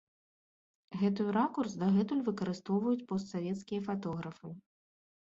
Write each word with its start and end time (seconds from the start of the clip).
Гэтую 1.01 1.27
ракурс 1.39 1.73
дагэтуль 1.81 2.23
выкарыстоўваюць 2.29 3.03
постсавецкія 3.13 3.79
фатографы. 3.91 4.49